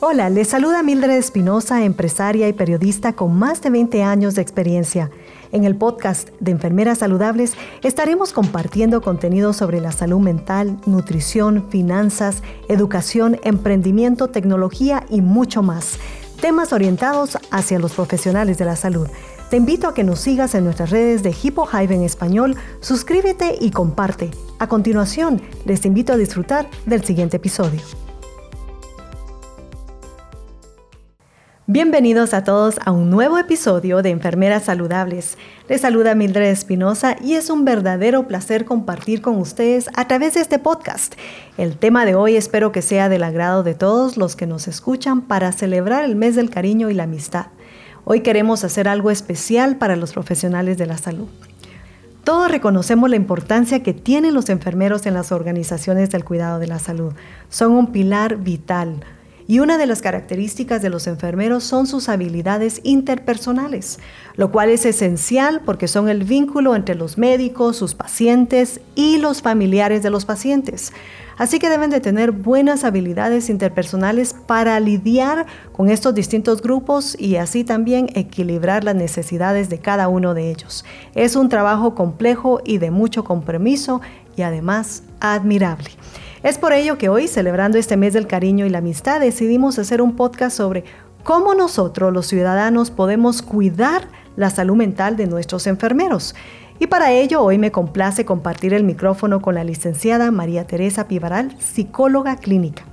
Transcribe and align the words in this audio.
Hola, 0.00 0.30
les 0.30 0.46
saluda 0.46 0.84
Mildred 0.84 1.10
Espinosa, 1.10 1.82
empresaria 1.82 2.46
y 2.46 2.52
periodista 2.52 3.14
con 3.14 3.36
más 3.36 3.62
de 3.62 3.70
20 3.70 4.04
años 4.04 4.36
de 4.36 4.42
experiencia. 4.42 5.10
En 5.50 5.64
el 5.64 5.74
podcast 5.74 6.28
de 6.38 6.52
Enfermeras 6.52 6.98
Saludables 6.98 7.54
estaremos 7.82 8.32
compartiendo 8.32 9.02
contenido 9.02 9.52
sobre 9.52 9.80
la 9.80 9.90
salud 9.90 10.20
mental, 10.20 10.78
nutrición, 10.86 11.68
finanzas, 11.68 12.44
educación, 12.68 13.40
emprendimiento, 13.42 14.28
tecnología 14.28 15.04
y 15.08 15.20
mucho 15.20 15.64
más. 15.64 15.98
Temas 16.40 16.72
orientados 16.72 17.36
hacia 17.50 17.80
los 17.80 17.94
profesionales 17.94 18.56
de 18.56 18.66
la 18.66 18.76
salud. 18.76 19.08
Te 19.50 19.56
invito 19.56 19.88
a 19.88 19.94
que 19.94 20.04
nos 20.04 20.20
sigas 20.20 20.54
en 20.54 20.62
nuestras 20.62 20.90
redes 20.90 21.24
de 21.24 21.34
Hippo 21.42 21.66
Hive 21.66 21.96
en 21.96 22.02
español, 22.02 22.54
suscríbete 22.78 23.56
y 23.60 23.72
comparte. 23.72 24.30
A 24.60 24.68
continuación, 24.68 25.42
les 25.64 25.84
invito 25.84 26.12
a 26.12 26.16
disfrutar 26.16 26.70
del 26.86 27.04
siguiente 27.04 27.38
episodio. 27.38 28.07
Bienvenidos 31.70 32.32
a 32.32 32.44
todos 32.44 32.78
a 32.86 32.92
un 32.92 33.10
nuevo 33.10 33.36
episodio 33.36 34.00
de 34.00 34.08
Enfermeras 34.08 34.64
Saludables. 34.64 35.36
Les 35.68 35.82
saluda 35.82 36.14
Mildred 36.14 36.48
Espinosa 36.48 37.16
y 37.22 37.34
es 37.34 37.50
un 37.50 37.66
verdadero 37.66 38.26
placer 38.26 38.64
compartir 38.64 39.20
con 39.20 39.36
ustedes 39.36 39.90
a 39.94 40.08
través 40.08 40.32
de 40.32 40.40
este 40.40 40.58
podcast. 40.58 41.16
El 41.58 41.76
tema 41.76 42.06
de 42.06 42.14
hoy 42.14 42.36
espero 42.36 42.72
que 42.72 42.80
sea 42.80 43.10
del 43.10 43.22
agrado 43.22 43.64
de 43.64 43.74
todos 43.74 44.16
los 44.16 44.34
que 44.34 44.46
nos 44.46 44.66
escuchan 44.66 45.20
para 45.20 45.52
celebrar 45.52 46.06
el 46.06 46.16
mes 46.16 46.36
del 46.36 46.48
cariño 46.48 46.88
y 46.88 46.94
la 46.94 47.02
amistad. 47.02 47.48
Hoy 48.06 48.22
queremos 48.22 48.64
hacer 48.64 48.88
algo 48.88 49.10
especial 49.10 49.76
para 49.76 49.94
los 49.94 50.14
profesionales 50.14 50.78
de 50.78 50.86
la 50.86 50.96
salud. 50.96 51.28
Todos 52.24 52.50
reconocemos 52.50 53.10
la 53.10 53.16
importancia 53.16 53.82
que 53.82 53.92
tienen 53.92 54.32
los 54.32 54.48
enfermeros 54.48 55.04
en 55.04 55.12
las 55.12 55.32
organizaciones 55.32 56.08
del 56.08 56.24
cuidado 56.24 56.60
de 56.60 56.66
la 56.66 56.78
salud. 56.78 57.12
Son 57.50 57.72
un 57.72 57.92
pilar 57.92 58.36
vital 58.36 59.04
y 59.48 59.60
una 59.60 59.78
de 59.78 59.86
las 59.86 60.02
características 60.02 60.82
de 60.82 60.90
los 60.90 61.06
enfermeros 61.06 61.64
son 61.64 61.86
sus 61.86 62.10
habilidades 62.10 62.82
interpersonales, 62.84 63.98
lo 64.36 64.52
cual 64.52 64.68
es 64.68 64.84
esencial 64.84 65.62
porque 65.64 65.88
son 65.88 66.10
el 66.10 66.22
vínculo 66.22 66.76
entre 66.76 66.94
los 66.94 67.16
médicos, 67.16 67.78
sus 67.78 67.94
pacientes 67.94 68.82
y 68.94 69.16
los 69.16 69.40
familiares 69.40 70.02
de 70.02 70.10
los 70.10 70.26
pacientes. 70.26 70.92
Así 71.38 71.58
que 71.58 71.70
deben 71.70 71.88
de 71.88 72.00
tener 72.00 72.32
buenas 72.32 72.84
habilidades 72.84 73.48
interpersonales 73.48 74.34
para 74.34 74.78
lidiar 74.80 75.46
con 75.72 75.88
estos 75.88 76.14
distintos 76.14 76.60
grupos 76.60 77.16
y 77.18 77.36
así 77.36 77.64
también 77.64 78.10
equilibrar 78.14 78.84
las 78.84 78.96
necesidades 78.96 79.70
de 79.70 79.78
cada 79.78 80.08
uno 80.08 80.34
de 80.34 80.50
ellos. 80.50 80.84
Es 81.14 81.36
un 81.36 81.48
trabajo 81.48 81.94
complejo 81.94 82.60
y 82.66 82.78
de 82.78 82.90
mucho 82.90 83.24
compromiso 83.24 84.02
y 84.36 84.42
además 84.42 85.04
admirable. 85.20 85.90
Es 86.42 86.56
por 86.56 86.72
ello 86.72 86.98
que 86.98 87.08
hoy, 87.08 87.26
celebrando 87.26 87.78
este 87.78 87.96
mes 87.96 88.12
del 88.12 88.28
cariño 88.28 88.64
y 88.64 88.70
la 88.70 88.78
amistad, 88.78 89.20
decidimos 89.20 89.78
hacer 89.78 90.00
un 90.00 90.14
podcast 90.14 90.56
sobre 90.56 90.84
cómo 91.24 91.54
nosotros 91.54 92.12
los 92.12 92.26
ciudadanos 92.26 92.92
podemos 92.92 93.42
cuidar 93.42 94.08
la 94.36 94.48
salud 94.50 94.76
mental 94.76 95.16
de 95.16 95.26
nuestros 95.26 95.66
enfermeros. 95.66 96.36
Y 96.78 96.86
para 96.86 97.10
ello 97.10 97.42
hoy 97.42 97.58
me 97.58 97.72
complace 97.72 98.24
compartir 98.24 98.72
el 98.72 98.84
micrófono 98.84 99.42
con 99.42 99.56
la 99.56 99.64
licenciada 99.64 100.30
María 100.30 100.64
Teresa 100.64 101.08
Pivaral, 101.08 101.56
psicóloga 101.58 102.36
clínica. 102.36 102.84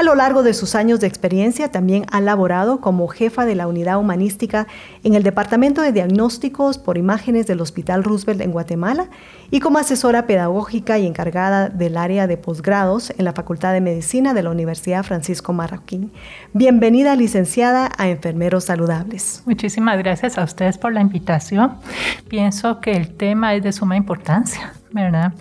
A 0.00 0.02
lo 0.02 0.14
largo 0.14 0.42
de 0.42 0.54
sus 0.54 0.76
años 0.76 0.98
de 1.00 1.06
experiencia 1.06 1.70
también 1.70 2.06
ha 2.10 2.22
laborado 2.22 2.80
como 2.80 3.06
jefa 3.06 3.44
de 3.44 3.54
la 3.54 3.68
unidad 3.68 3.98
humanística 3.98 4.66
en 5.04 5.12
el 5.12 5.22
Departamento 5.22 5.82
de 5.82 5.92
Diagnósticos 5.92 6.78
por 6.78 6.96
Imágenes 6.96 7.46
del 7.46 7.60
Hospital 7.60 8.02
Roosevelt 8.02 8.40
en 8.40 8.50
Guatemala 8.50 9.10
y 9.50 9.60
como 9.60 9.76
asesora 9.76 10.26
pedagógica 10.26 10.98
y 10.98 11.06
encargada 11.06 11.68
del 11.68 11.98
área 11.98 12.26
de 12.26 12.38
posgrados 12.38 13.12
en 13.18 13.26
la 13.26 13.34
Facultad 13.34 13.74
de 13.74 13.82
Medicina 13.82 14.32
de 14.32 14.42
la 14.42 14.48
Universidad 14.48 15.02
Francisco 15.02 15.52
Marroquín. 15.52 16.10
Bienvenida, 16.54 17.14
licenciada, 17.14 17.90
a 17.98 18.08
Enfermeros 18.08 18.64
Saludables. 18.64 19.42
Muchísimas 19.44 19.98
gracias 19.98 20.38
a 20.38 20.44
ustedes 20.44 20.78
por 20.78 20.94
la 20.94 21.02
invitación. 21.02 21.74
Pienso 22.26 22.80
que 22.80 22.92
el 22.92 23.14
tema 23.14 23.54
es 23.54 23.62
de 23.62 23.72
suma 23.72 23.98
importancia 23.98 24.79
¿verdad? 24.92 25.32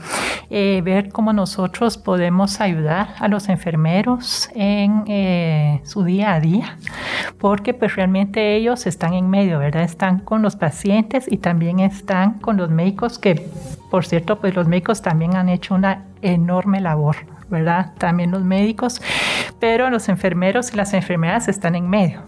Eh, 0.50 0.82
ver 0.84 1.10
cómo 1.10 1.32
nosotros 1.32 1.98
podemos 1.98 2.60
ayudar 2.60 3.10
a 3.20 3.28
los 3.28 3.50
enfermeros 3.50 4.50
en 4.56 5.04
eh, 5.08 5.82
su 5.84 6.04
día 6.04 6.34
a 6.34 6.40
día, 6.40 6.78
porque 7.38 7.74
pues 7.74 7.96
realmente 7.96 8.56
ellos 8.56 8.88
están 8.88 9.14
en 9.14 9.30
medio, 9.30 9.60
¿verdad? 9.60 9.84
Están 9.84 10.20
con 10.20 10.42
los 10.42 10.56
pacientes 10.56 11.32
y 11.32 11.38
también 11.38 11.80
están 11.80 12.40
con 12.40 12.58
los 12.58 12.70
médicos 12.70 13.20
que, 13.20 13.48
por 13.92 14.06
cierto, 14.06 14.40
pues 14.40 14.56
los 14.56 14.68
médicos 14.68 15.02
también 15.02 15.36
han 15.36 15.50
hecho 15.50 15.76
una 15.76 16.06
enorme 16.22 16.82
labor, 16.82 17.18
¿verdad? 17.50 17.94
También 17.98 18.32
los 18.32 18.44
médicos, 18.44 19.02
pero 19.60 19.90
los 19.90 20.10
enfermeros 20.10 20.74
y 20.74 20.78
las 20.78 20.94
enfermeras 20.94 21.48
están 21.48 21.76
en 21.76 21.90
medio. 21.90 22.22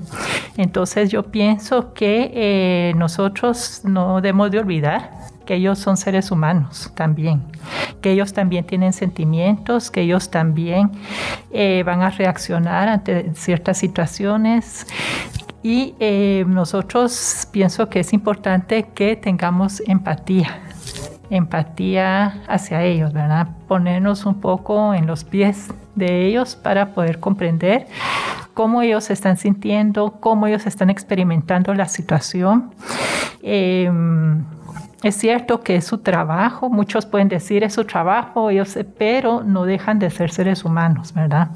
Entonces 0.57 1.09
yo 1.09 1.23
pienso 1.23 1.93
que 1.93 2.31
eh, 2.33 2.93
nosotros 2.95 3.81
no 3.83 4.21
debemos 4.21 4.51
de 4.51 4.59
olvidar 4.59 5.30
que 5.45 5.55
ellos 5.55 5.79
son 5.79 5.97
seres 5.97 6.31
humanos 6.31 6.91
también, 6.95 7.43
que 8.01 8.11
ellos 8.11 8.33
también 8.33 8.65
tienen 8.65 8.93
sentimientos, 8.93 9.91
que 9.91 10.01
ellos 10.01 10.29
también 10.29 10.91
eh, 11.51 11.83
van 11.85 12.01
a 12.01 12.09
reaccionar 12.09 12.87
ante 12.87 13.33
ciertas 13.35 13.77
situaciones. 13.77 14.87
Y 15.63 15.93
eh, 15.99 16.43
nosotros 16.47 17.47
pienso 17.51 17.87
que 17.89 17.99
es 17.99 18.13
importante 18.13 18.89
que 18.95 19.15
tengamos 19.15 19.81
empatía, 19.85 20.59
empatía 21.29 22.41
hacia 22.47 22.83
ellos, 22.83 23.13
¿verdad? 23.13 23.47
Ponernos 23.67 24.25
un 24.25 24.41
poco 24.41 24.93
en 24.93 25.05
los 25.05 25.23
pies 25.23 25.67
de 25.95 26.25
ellos 26.25 26.55
para 26.55 26.93
poder 26.93 27.19
comprender 27.19 27.87
cómo 28.53 28.81
ellos 28.81 29.05
se 29.05 29.13
están 29.13 29.37
sintiendo, 29.37 30.17
cómo 30.19 30.47
ellos 30.47 30.65
están 30.65 30.89
experimentando 30.89 31.73
la 31.73 31.87
situación. 31.87 32.73
Em, 33.41 34.43
es 35.03 35.15
cierto 35.15 35.61
que 35.61 35.77
es 35.77 35.85
su 35.85 35.99
trabajo, 35.99 36.69
muchos 36.69 37.05
pueden 37.05 37.27
decir 37.27 37.63
es 37.63 37.73
su 37.73 37.85
trabajo, 37.85 38.49
ellos, 38.49 38.77
pero 38.97 39.43
no 39.43 39.65
dejan 39.65 39.97
de 39.99 40.09
ser 40.09 40.31
seres 40.31 40.63
humanos, 40.63 41.13
¿verdad? 41.13 41.49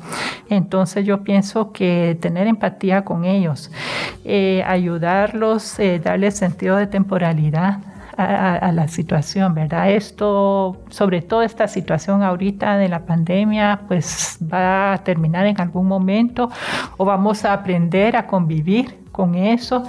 Entonces 0.49 1.05
yo 1.05 1.23
pienso 1.23 1.71
que 1.71 2.17
tener 2.19 2.47
empatía 2.47 3.05
con 3.05 3.23
ellos, 3.25 3.71
eh, 4.23 4.63
ayudarlos, 4.65 5.79
eh, 5.79 5.99
darles 6.03 6.37
sentido 6.37 6.77
de 6.77 6.87
temporalidad, 6.87 7.79
a, 8.17 8.71
la 8.71 8.87
situación, 8.87 9.53
¿verdad? 9.53 9.91
Esto, 9.91 10.77
sobre 10.89 11.21
todo 11.21 11.41
esta 11.41 11.67
situación 11.67 12.23
ahorita 12.23 12.77
de 12.77 12.87
la 12.87 13.05
pandemia, 13.05 13.81
pues 13.87 14.39
va 14.41 14.93
a 14.93 14.97
terminar 14.99 15.45
en 15.45 15.59
algún 15.59 15.87
momento 15.87 16.49
o 16.97 17.05
vamos 17.05 17.43
a 17.43 17.53
aprender 17.53 18.15
a 18.15 18.25
convivir 18.25 18.97
con 19.11 19.35
eso 19.35 19.83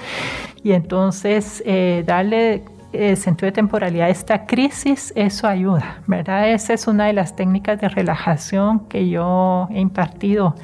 y 0.62 0.72
entonces 0.72 1.62
eh, 1.66 2.02
darle 2.06 2.64
eh, 2.98 3.16
sentido 3.16 3.46
de 3.46 3.52
temporalidad 3.52 4.08
esta 4.10 4.46
crisis, 4.46 5.12
eso 5.16 5.46
ayuda, 5.46 5.98
¿verdad? 6.06 6.50
Esa 6.50 6.74
es 6.74 6.86
una 6.86 7.06
de 7.06 7.12
las 7.12 7.36
técnicas 7.36 7.80
de 7.80 7.88
relajación 7.88 8.80
que 8.88 9.08
yo 9.08 9.68
he 9.70 9.80
impartido 9.80 10.54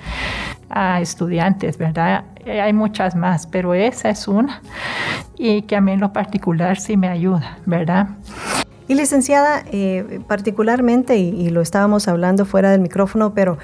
a 0.70 1.00
estudiantes, 1.00 1.78
¿verdad? 1.78 2.25
Eh, 2.44 2.60
hay 2.60 2.72
muchas 2.72 3.15
más, 3.15 3.47
pero 3.47 3.75
esa 3.75 4.10
es 4.10 4.26
una 4.26 4.60
y 5.37 5.62
que 5.62 5.76
a 5.76 5.81
mí 5.81 5.93
en 5.93 6.00
lo 6.00 6.12
particular 6.12 6.78
sí 6.78 6.97
me 6.97 7.09
ayuda, 7.09 7.59
¿verdad? 7.66 8.09
Y 8.88 8.94
licenciada, 8.94 9.62
eh, 9.72 10.20
particularmente, 10.26 11.16
y, 11.16 11.50
lo 11.50 11.60
estábamos 11.60 12.09
hablando 12.09 12.44
fuera 12.44 12.70
del 12.70 12.81
micrófono, 12.81 13.32
pero 13.32 13.59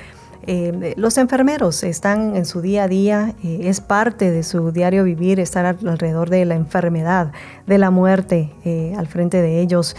eh, 0.50 0.94
los 0.97 1.19
enfermeros 1.19 1.84
están 1.84 2.34
en 2.34 2.47
su 2.47 2.62
día 2.62 2.84
a 2.84 2.88
día, 2.88 3.34
eh, 3.44 3.60
es 3.64 3.82
parte 3.82 4.31
de 4.31 4.42
su 4.42 4.72
diario 4.72 5.04
vivir 5.04 5.41
estar 5.41 5.66
alrededor 5.66 6.31
de 6.31 6.47
la 6.47 6.54
enfermedad, 6.54 7.32
de 7.66 7.76
la 7.76 7.91
muerte 7.91 8.50
eh, 8.64 8.94
al 8.97 9.06
frente 9.08 9.42
de 9.42 9.60
ellos. 9.60 9.94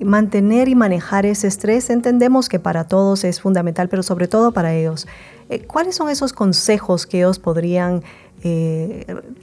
mantener 0.00 0.68
y 0.68 0.74
manejar 0.74 1.26
ese 1.26 1.48
estrés 1.48 1.90
entendemos 1.90 2.48
que 2.48 2.60
para 2.60 2.84
todos 2.84 3.24
es 3.24 3.42
fundamental, 3.42 3.90
pero 3.90 4.02
sobre 4.02 4.26
todo 4.26 4.52
para 4.52 4.72
ellos. 4.72 5.06
¿Cuáles 5.66 5.96
son 5.96 6.08
esos 6.08 6.32
consejos 6.32 7.06
que 7.06 7.18
ellos 7.18 7.38
podrían 7.38 8.02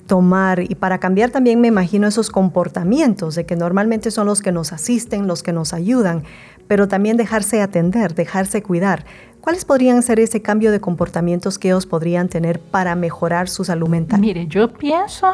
tomar 0.07 0.59
y 0.59 0.75
para 0.75 0.97
cambiar 0.97 1.29
también 1.29 1.61
me 1.61 1.67
imagino 1.67 2.07
esos 2.07 2.31
comportamientos 2.31 3.35
de 3.35 3.45
que 3.45 3.55
normalmente 3.55 4.09
son 4.09 4.25
los 4.25 4.41
que 4.41 4.51
nos 4.51 4.73
asisten, 4.73 5.27
los 5.27 5.43
que 5.43 5.53
nos 5.53 5.73
ayudan, 5.73 6.23
pero 6.67 6.87
también 6.87 7.17
dejarse 7.17 7.61
atender, 7.61 8.13
dejarse 8.13 8.61
cuidar. 8.61 9.05
¿Cuáles 9.49 9.65
podrían 9.65 10.03
ser 10.03 10.19
ese 10.19 10.43
cambio 10.43 10.71
de 10.71 10.79
comportamientos 10.79 11.57
que 11.57 11.69
ellos 11.69 11.87
podrían 11.87 12.29
tener 12.29 12.59
para 12.59 12.93
mejorar 12.93 13.49
su 13.49 13.63
salud 13.63 13.89
mental? 13.89 14.19
Mire, 14.19 14.45
yo 14.45 14.71
pienso 14.71 15.25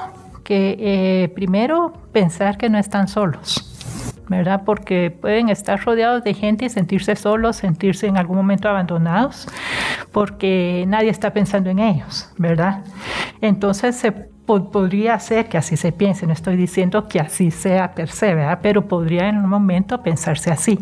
que 0.41 0.77
eh, 0.79 1.27
primero 1.35 1.91
pensar 2.13 2.57
que 2.57 2.69
no 2.69 2.77
están 2.77 3.09
solos. 3.09 3.73
¿verdad? 4.29 4.62
Porque 4.65 5.12
pueden 5.12 5.50
estar 5.50 5.83
rodeados 5.83 6.23
de 6.23 6.33
gente 6.33 6.63
y 6.63 6.69
sentirse 6.69 7.17
solos, 7.17 7.57
sentirse 7.57 8.07
en 8.07 8.15
algún 8.15 8.38
momento 8.38 8.69
abandonados, 8.69 9.50
porque 10.13 10.85
nadie 10.88 11.09
está 11.09 11.33
pensando 11.33 11.69
en 11.69 11.79
ellos, 11.79 12.31
¿verdad? 12.38 12.85
Entonces 13.41 13.97
se 13.97 14.13
podría 14.13 15.19
ser 15.19 15.50
que 15.50 15.57
así 15.57 15.75
se 15.75 15.91
piense, 15.91 16.25
no 16.25 16.31
estoy 16.31 16.56
diciendo 16.56 17.09
que 17.09 17.19
así 17.19 17.51
sea 17.51 17.94
per 17.94 18.09
se, 18.09 18.33
¿verdad? 18.33 18.59
Pero 18.62 18.88
podría 18.88 19.27
en 19.27 19.38
un 19.38 19.50
momento 19.50 20.01
pensarse 20.01 20.51
así. 20.51 20.79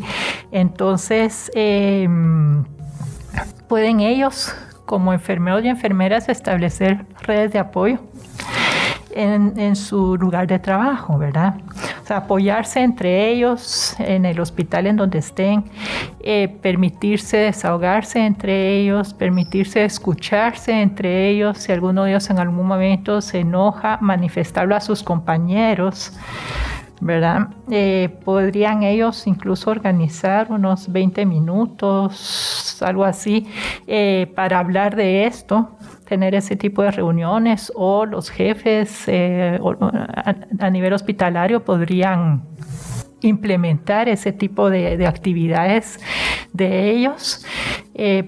Entonces, 0.52 1.52
em, 1.56 2.64
pueden 3.74 4.02
ellos 4.02 4.54
como 4.86 5.14
enfermeros 5.14 5.66
y 5.66 5.68
enfermeras 5.68 6.30
establecer 6.30 7.08
redes 7.24 7.54
de 7.54 7.58
apoyo 7.58 7.98
en, 9.16 9.76
su 9.76 10.16
lugar 10.16 10.46
de 10.46 10.60
trabajo, 10.60 11.18
¿verdad? 11.18 11.56
O 12.04 12.06
sea, 12.06 12.18
apoyarse 12.18 12.82
entre 12.82 13.32
ellos 13.32 13.96
en 13.98 14.26
el 14.26 14.40
hospital 14.40 14.86
en 14.86 14.98
donde 14.98 15.18
estén, 15.18 15.66
eh, 16.20 16.50
permitirse 16.62 17.38
desahogarse 17.38 18.24
entre 18.24 18.78
ellos, 18.78 19.12
permitirse 19.16 19.84
escucharse 19.84 20.80
entre 20.80 21.30
ellos, 21.30 21.58
si 21.58 21.72
alguno 21.72 22.04
de 22.04 22.12
ellos 22.12 22.30
en 22.30 22.38
algún 22.38 22.68
momento 22.68 23.22
se 23.22 23.40
enoja, 23.40 23.98
manifestarlo 24.02 24.76
a 24.76 24.82
sus 24.82 25.02
compañeros. 25.02 26.14
¿Verdad? 27.02 27.50
Eh, 27.70 28.10
podrían 28.24 28.84
ellos 28.84 29.28
incluso 29.28 29.72
organizar 29.72 30.52
unos 30.52 30.92
20 30.92 31.26
minutos, 31.26 32.78
algo 32.82 33.04
así, 33.06 33.48
eh, 33.88 34.32
para 34.36 34.60
hablar 34.60 34.96
de 34.96 35.26
esto, 35.26 35.78
tener 36.08 36.36
ese 36.36 36.56
tipo 36.56 36.82
de 36.84 36.92
reuniones 36.92 37.72
o 37.76 38.06
los 38.06 38.30
jefes 38.30 39.04
eh, 39.08 39.60
a, 40.60 40.70
nivel 40.70 40.94
hospitalario 40.94 41.64
podrían 41.64 42.44
implementar 43.22 44.10
ese 44.10 44.34
tipo 44.34 44.70
de, 44.70 45.08
actividades 45.08 46.00
de 46.52 46.92
ellos 46.92 47.46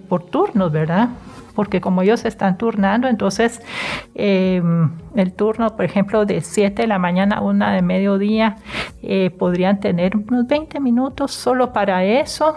por 0.07 0.23
turnos, 0.25 0.71
¿verdad? 0.71 1.09
Porque 1.55 1.81
como 1.81 2.01
ellos 2.01 2.25
están 2.25 2.57
turnando, 2.57 3.07
entonces 3.07 3.61
em, 4.13 4.91
el 5.15 5.33
turno, 5.33 5.75
por 5.75 5.85
ejemplo, 5.85 6.25
de 6.25 6.41
7 6.41 6.83
de 6.83 6.87
la 6.87 6.99
mañana 6.99 7.37
a 7.37 7.41
1 7.41 7.71
de 7.71 7.81
mediodía, 7.81 8.57
eh, 9.01 9.31
podrían 9.31 9.79
tener 9.79 10.15
unos 10.15 10.45
20 10.47 10.79
minutos 10.79 11.31
solo 11.31 11.73
para 11.73 12.03
eso 12.03 12.55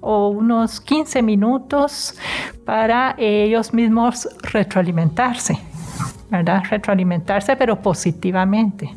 o 0.00 0.28
unos 0.28 0.80
15 0.80 1.22
minutos 1.22 2.14
para 2.64 3.14
ellos 3.18 3.72
mismos 3.72 4.28
retroalimentarse, 4.42 5.58
¿verdad? 6.30 6.62
Retroalimentarse, 6.68 7.56
pero 7.56 7.80
positivamente. 7.80 8.94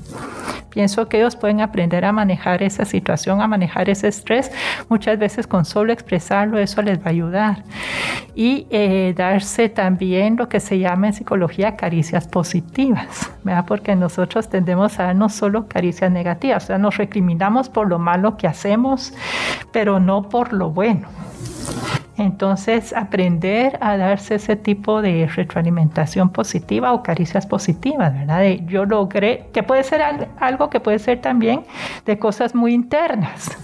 Pienso 0.70 1.08
que 1.08 1.18
ellos 1.18 1.36
pueden 1.36 1.62
aprender 1.62 2.06
a 2.06 2.12
manejar 2.12 2.64
esa 2.64 2.86
situación, 2.86 3.42
a 3.42 3.48
manejar 3.48 3.90
ese 3.90 4.08
estrés. 4.08 4.52
Muchas 4.90 5.18
veces 5.18 5.48
con 5.48 5.66
solo 5.66 5.92
expresarlo 5.94 6.60
eso 6.60 6.82
les 6.82 7.00
va 7.00 7.06
a 7.06 7.10
ayudar. 7.10 7.64
Y 8.36 8.68
eh, 8.70 9.14
darse 9.16 9.70
también 9.70 10.36
lo 10.38 10.50
que 10.50 10.60
se 10.60 10.80
llama 10.80 11.08
en 11.08 11.14
psicología 11.14 11.76
caricias 11.76 12.28
positivas, 12.28 13.32
¿verdad? 13.44 13.66
porque 13.68 13.96
nosotros 13.96 14.50
tendemos 14.50 15.00
a 15.00 15.04
darnos 15.04 15.34
solo 15.34 15.68
caricias 15.68 16.12
negativas, 16.12 16.64
o 16.64 16.68
sea, 16.68 16.78
nos 16.78 16.98
recriminamos 16.98 17.70
por 17.70 17.88
lo 17.88 18.00
malo 18.00 18.38
que 18.38 18.48
hacemos, 18.48 19.14
pero 19.72 20.00
no 20.00 20.30
por 20.30 20.54
lo 20.54 20.70
bueno. 20.70 21.08
Entonces, 22.20 22.94
aprender 22.94 23.78
a 23.82 23.96
darse 23.96 24.36
ese 24.36 24.58
tipo 24.58 25.02
de 25.02 25.26
retroalimentación 25.28 26.30
positiva 26.32 26.92
o 26.92 27.02
caricias 27.02 27.48
positivas, 27.48 28.14
¿verdad? 28.14 28.42
De 28.42 28.66
yo 28.66 28.86
logré, 28.86 29.48
que 29.54 29.64
puede 29.64 29.84
ser 29.84 30.02
algo 30.40 30.70
que 30.70 30.82
puede 30.82 31.00
ser 31.00 31.22
también 31.22 31.64
de 32.06 32.20
cosas 32.20 32.54
muy 32.54 32.74
internas. 32.74 33.58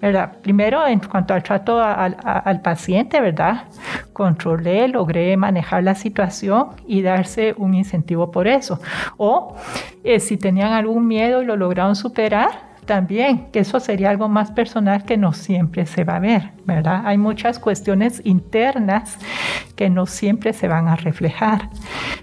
¿verdad? 0.00 0.32
Primero, 0.42 0.86
en 0.86 1.00
cuanto 1.00 1.32
al 1.32 1.42
trato 1.42 1.80
al 1.80 2.60
paciente, 2.60 3.20
¿verdad? 3.22 3.64
Controlé, 4.12 4.86
logré 4.88 5.34
manejar 5.38 5.82
la 5.82 5.94
situación 5.94 6.68
y 6.86 7.00
darse 7.00 7.54
un 7.56 7.72
incentivo 7.72 8.30
por 8.30 8.46
eso. 8.46 8.80
O 9.16 9.56
eh, 10.02 10.20
si 10.20 10.36
tenían 10.36 10.72
algún 10.72 11.06
miedo 11.06 11.40
y 11.40 11.46
lo 11.46 11.56
lograron 11.56 11.96
superar, 11.96 12.73
también, 12.86 13.50
que 13.50 13.60
eso 13.60 13.80
sería 13.80 14.10
algo 14.10 14.28
más 14.28 14.50
personal 14.50 15.04
que 15.04 15.16
no 15.16 15.32
siempre 15.32 15.86
se 15.86 16.04
va 16.04 16.16
a 16.16 16.20
ver, 16.20 16.52
¿verdad? 16.64 17.02
Hay 17.04 17.18
muchas 17.18 17.58
cuestiones 17.58 18.20
internas 18.24 19.16
que 19.76 19.90
no 19.90 20.06
siempre 20.06 20.52
se 20.52 20.68
van 20.68 20.88
a 20.88 20.96
reflejar, 20.96 21.70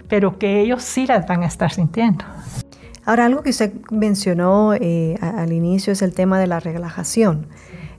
pero 0.08 0.38
que 0.38 0.60
ellos 0.60 0.82
sí 0.82 1.06
las 1.06 1.26
van 1.26 1.42
a 1.42 1.46
estar 1.46 1.72
sintiendo. 1.72 2.24
Ahora, 3.04 3.26
algo 3.26 3.42
que 3.42 3.50
usted 3.50 3.72
mencionó 3.90 4.74
eh, 4.74 5.16
al 5.20 5.52
inicio 5.52 5.92
es 5.92 6.02
el 6.02 6.14
tema 6.14 6.38
de 6.38 6.46
la 6.46 6.60
relajación. 6.60 7.46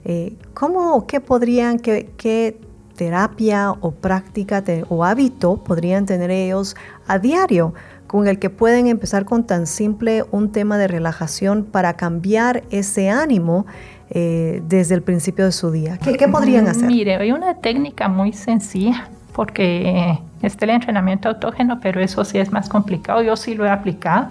Eh, 0.04 0.36
¿Cómo 0.54 1.06
qué 1.06 1.20
podrían, 1.20 1.78
qué 1.78 2.58
terapia 2.96 3.72
o 3.72 3.90
práctica 3.90 4.62
o 4.88 5.04
hábito 5.04 5.62
podrían 5.62 6.06
tener 6.06 6.30
ellos 6.30 6.74
a 7.06 7.18
diario? 7.18 7.74
Con 8.14 8.28
el 8.28 8.38
que 8.38 8.48
pueden 8.48 8.86
empezar 8.86 9.24
con 9.24 9.44
tan 9.44 9.66
simple 9.66 10.24
un 10.30 10.52
tema 10.52 10.78
de 10.78 10.86
relajación 10.86 11.64
para 11.64 11.94
cambiar 11.94 12.62
ese 12.70 13.10
ánimo 13.10 13.66
eh, 14.08 14.62
desde 14.68 14.94
el 14.94 15.02
principio 15.02 15.44
de 15.44 15.50
su 15.50 15.72
día? 15.72 15.98
¿Qué, 15.98 16.28
podrían 16.28 16.68
hacer? 16.68 16.86
Mire, 16.86 17.16
hay 17.16 17.32
una 17.32 17.54
técnica 17.54 18.06
muy 18.06 18.32
sencilla 18.32 19.08
porque 19.32 20.16
está 20.42 20.64
el 20.64 20.70
entrenamiento 20.70 21.28
autógeno, 21.28 21.80
pero 21.80 22.00
eso 22.00 22.24
sí 22.24 22.38
es 22.38 22.52
más 22.52 22.68
complicado. 22.68 23.20
Yo 23.20 23.34
sí 23.34 23.56
lo 23.56 23.66
he 23.66 23.70
aplicado, 23.70 24.28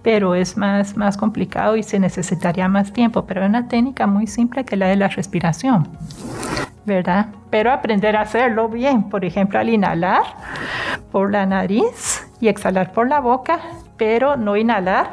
pero 0.00 0.34
es 0.34 0.56
más, 0.56 0.96
más 0.96 1.18
complicado 1.18 1.76
y 1.76 1.82
se 1.82 1.98
necesitaría 1.98 2.66
más 2.66 2.94
tiempo. 2.94 3.26
Pero 3.26 3.42
hay 3.42 3.48
una 3.50 3.68
técnica 3.68 4.06
muy 4.06 4.26
simple 4.26 4.64
que 4.64 4.76
es 4.76 4.78
la 4.78 4.86
de 4.86 4.96
la 4.96 5.08
respiración. 5.08 5.86
¿verdad? 6.86 7.26
Pero 7.50 7.70
aprender 7.70 8.16
a 8.16 8.22
hacerlo 8.22 8.68
bien, 8.70 9.04
por 9.10 9.24
ejemplo, 9.24 9.58
al 9.58 9.68
inhalar 9.68 10.22
por 11.12 11.30
la 11.30 11.46
nariz 11.46 12.21
y 12.42 12.48
exhalar 12.48 12.92
por 12.92 13.08
la 13.08 13.20
boca, 13.20 13.60
pero 13.96 14.36
no 14.36 14.56
inhalar 14.56 15.12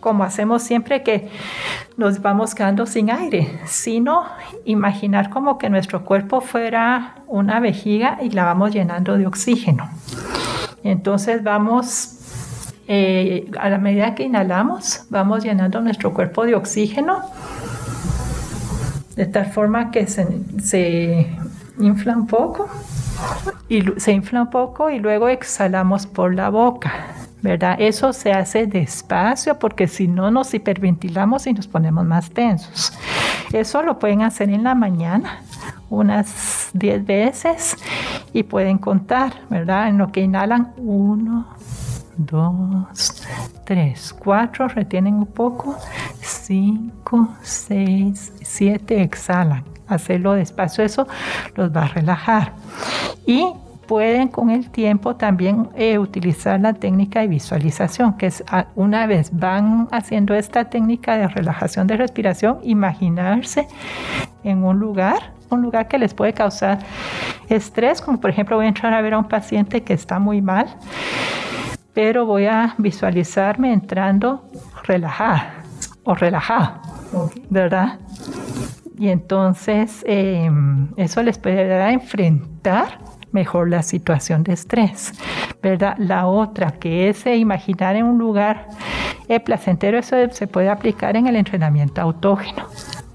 como 0.00 0.24
hacemos 0.24 0.62
siempre 0.62 1.02
que 1.04 1.28
nos 1.96 2.22
vamos 2.22 2.54
quedando 2.56 2.86
sin 2.86 3.10
aire, 3.10 3.60
sino 3.66 4.24
imaginar 4.64 5.30
como 5.30 5.58
que 5.58 5.70
nuestro 5.70 6.04
cuerpo 6.04 6.40
fuera 6.40 7.16
una 7.28 7.60
vejiga 7.60 8.18
y 8.20 8.30
la 8.30 8.44
vamos 8.44 8.72
llenando 8.72 9.16
de 9.16 9.26
oxígeno. 9.26 9.88
Entonces 10.82 11.44
vamos 11.44 12.18
eh, 12.88 13.50
a 13.60 13.68
la 13.68 13.78
medida 13.78 14.14
que 14.16 14.24
inhalamos, 14.24 15.04
vamos 15.10 15.44
llenando 15.44 15.80
nuestro 15.82 16.12
cuerpo 16.12 16.44
de 16.44 16.54
oxígeno 16.54 17.22
de 19.14 19.26
tal 19.26 19.46
forma 19.46 19.90
que 19.90 20.06
se, 20.06 21.28
infla 21.78 22.16
un 22.16 22.26
poco 22.26 22.68
y 23.68 23.82
se 23.98 24.12
infla 24.12 24.42
un 24.42 24.50
poco 24.50 24.90
y 24.90 24.98
luego 24.98 25.28
exhalamos 25.28 26.06
por 26.06 26.34
la 26.34 26.50
boca. 26.50 26.92
¿verdad? 27.42 27.76
Eso 27.80 28.12
se 28.12 28.32
hace 28.32 28.66
despacio 28.66 29.58
porque 29.58 29.88
si 29.88 30.06
no 30.06 30.30
nos 30.30 30.54
hiperventilamos 30.54 31.46
y 31.48 31.52
nos 31.52 31.66
ponemos 31.66 32.04
más 32.04 32.30
tensos. 32.30 32.96
Eso 33.52 33.82
lo 33.82 33.98
pueden 33.98 34.22
hacer 34.22 34.48
en 34.48 34.62
la 34.62 34.74
mañana 34.74 35.42
unas 35.90 36.70
10 36.72 37.04
veces 37.04 37.76
y 38.32 38.44
pueden 38.44 38.78
contar, 38.78 39.34
¿verdad? 39.50 39.88
En 39.88 39.98
lo 39.98 40.10
que 40.10 40.20
inhalan, 40.20 40.72
uno, 40.78 41.48
dos, 42.16 43.22
tres, 43.64 44.14
cuatro, 44.18 44.68
retienen 44.68 45.14
un 45.16 45.26
poco, 45.26 45.76
cinco, 46.20 47.28
seis, 47.42 48.32
siete, 48.40 49.02
exhalan. 49.02 49.71
Hacerlo 49.92 50.32
despacio, 50.32 50.84
eso 50.84 51.06
los 51.54 51.74
va 51.74 51.84
a 51.84 51.88
relajar. 51.88 52.52
Y 53.26 53.46
pueden 53.86 54.28
con 54.28 54.50
el 54.50 54.70
tiempo 54.70 55.16
también 55.16 55.68
eh, 55.74 55.98
utilizar 55.98 56.60
la 56.60 56.72
técnica 56.72 57.20
de 57.20 57.28
visualización, 57.28 58.16
que 58.16 58.26
es 58.26 58.44
una 58.74 59.06
vez 59.06 59.30
van 59.32 59.88
haciendo 59.90 60.34
esta 60.34 60.64
técnica 60.70 61.16
de 61.16 61.28
relajación 61.28 61.86
de 61.86 61.96
respiración, 61.96 62.58
imaginarse 62.62 63.68
en 64.44 64.64
un 64.64 64.78
lugar, 64.78 65.32
un 65.50 65.62
lugar 65.62 65.88
que 65.88 65.98
les 65.98 66.14
puede 66.14 66.32
causar 66.32 66.78
estrés, 67.48 68.00
como 68.00 68.20
por 68.20 68.30
ejemplo 68.30 68.56
voy 68.56 68.66
a 68.66 68.68
entrar 68.68 68.94
a 68.94 69.02
ver 69.02 69.14
a 69.14 69.18
un 69.18 69.28
paciente 69.28 69.82
que 69.82 69.92
está 69.92 70.18
muy 70.18 70.40
mal 70.40 70.68
pero 71.94 72.26
voy 72.26 72.46
a 72.46 72.74
visualizarme 72.78 73.72
entrando 73.72 74.44
relajada 74.84 75.62
o 76.04 76.14
relajada, 76.14 76.80
¿verdad? 77.50 77.98
Y 79.02 79.08
entonces 79.08 80.04
em, 80.06 80.92
eso 80.96 81.24
les 81.24 81.36
a 81.44 81.90
enfrentar 81.90 83.00
mejor 83.32 83.68
la 83.68 83.82
situación 83.82 84.44
de 84.44 84.52
estrés, 84.52 85.12
¿verdad? 85.60 85.96
La 85.98 86.28
otra, 86.28 86.70
que 86.70 87.08
es 87.08 87.26
imaginar 87.26 87.96
en 87.96 88.04
un 88.04 88.16
lugar 88.16 88.68
eh, 89.26 89.40
placentero, 89.40 89.98
eso 89.98 90.14
se 90.30 90.46
puede 90.46 90.68
aplicar 90.70 91.16
en 91.16 91.26
el 91.26 91.34
entrenamiento 91.34 92.00
autógeno 92.00 92.68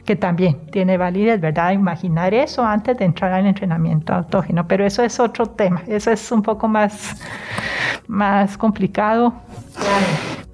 que 0.03 0.17
también 0.17 0.69
tiene 0.71 0.97
validez, 0.97 1.39
¿verdad? 1.39 1.71
Imaginar 1.71 2.33
eso 2.33 2.65
antes 2.65 2.97
de 2.97 3.05
entrar 3.05 3.31
al 3.31 3.45
entrenamiento 3.45 4.13
autógeno, 4.13 4.67
pero 4.67 4.85
eso 4.85 5.03
es 5.03 5.17
otro 5.21 5.45
tema, 5.45 5.83
eso 5.87 6.11
es 6.11 6.29
un 6.33 6.41
poco 6.41 6.67
más, 6.67 7.15
más 8.07 8.57
complicado. 8.57 9.33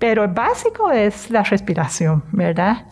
Pero 0.04 0.26
el 0.26 0.32
básico 0.32 0.92
es 0.92 1.30
la 1.30 1.44
respiración, 1.44 2.24
¿verdad? 2.34 2.88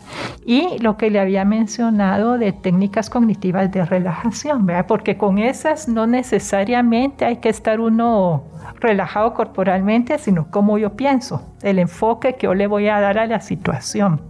Y 0.46 0.78
lo 0.78 0.96
que 0.96 1.10
le 1.10 1.20
había 1.20 1.44
mencionado 1.44 2.38
de 2.38 2.52
técnicas 2.52 3.10
cognitivas 3.10 3.70
de 3.70 3.84
relajación, 3.84 4.64
¿verdad? 4.64 4.86
Porque 4.86 5.18
con 5.18 5.36
esas 5.36 5.88
no 5.88 6.06
necesariamente 6.06 7.26
hay 7.26 7.36
que 7.36 7.50
estar 7.50 7.80
uno 7.80 8.44
relajado 8.80 9.34
corporalmente, 9.34 10.16
sino 10.16 10.50
como 10.50 10.78
yo 10.78 10.96
pienso, 10.96 11.54
el 11.60 11.80
enfoque 11.80 12.36
que 12.36 12.46
yo 12.46 12.54
le 12.54 12.66
voy 12.66 12.88
a 12.88 12.98
dar 12.98 13.18
a 13.18 13.26
la 13.26 13.42
situación. 13.42 14.22